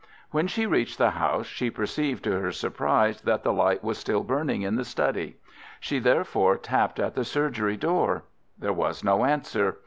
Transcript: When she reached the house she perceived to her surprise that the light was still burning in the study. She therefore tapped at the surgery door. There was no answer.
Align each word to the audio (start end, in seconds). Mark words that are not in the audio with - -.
When 0.31 0.47
she 0.47 0.65
reached 0.65 0.97
the 0.97 1.11
house 1.11 1.45
she 1.45 1.69
perceived 1.69 2.23
to 2.23 2.39
her 2.39 2.51
surprise 2.51 3.21
that 3.21 3.43
the 3.43 3.53
light 3.53 3.83
was 3.83 3.99
still 3.99 4.23
burning 4.23 4.63
in 4.63 4.75
the 4.75 4.83
study. 4.83 5.37
She 5.79 5.99
therefore 5.99 6.57
tapped 6.57 6.99
at 6.99 7.13
the 7.13 7.23
surgery 7.23 7.77
door. 7.77 8.23
There 8.57 8.73
was 8.73 9.03
no 9.03 9.25
answer. 9.25 9.77